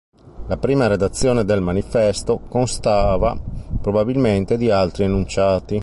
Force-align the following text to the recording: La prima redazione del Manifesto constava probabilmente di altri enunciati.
La 0.47 0.57
prima 0.57 0.87
redazione 0.87 1.45
del 1.45 1.61
Manifesto 1.61 2.39
constava 2.39 3.39
probabilmente 3.79 4.57
di 4.57 4.71
altri 4.71 5.03
enunciati. 5.03 5.79